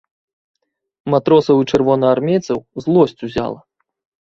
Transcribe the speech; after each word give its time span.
Матросаў 1.15 1.61
і 1.65 1.69
чырвонаармейцаў 1.75 2.59
злосць 2.87 3.17
узяла. 3.31 3.59